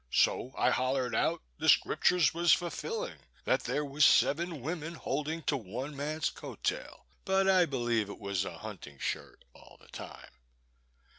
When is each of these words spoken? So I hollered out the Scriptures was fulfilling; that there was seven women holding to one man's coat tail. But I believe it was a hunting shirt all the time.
So 0.11 0.51
I 0.57 0.71
hollered 0.71 1.13
out 1.13 1.43
the 1.59 1.69
Scriptures 1.69 2.33
was 2.33 2.51
fulfilling; 2.53 3.19
that 3.45 3.65
there 3.65 3.85
was 3.85 4.03
seven 4.03 4.61
women 4.63 4.95
holding 4.95 5.43
to 5.43 5.55
one 5.55 5.95
man's 5.95 6.31
coat 6.31 6.63
tail. 6.63 7.05
But 7.23 7.47
I 7.47 7.67
believe 7.67 8.09
it 8.09 8.17
was 8.17 8.43
a 8.43 8.57
hunting 8.57 8.97
shirt 8.97 9.45
all 9.53 9.77
the 9.79 9.89
time. 9.89 10.31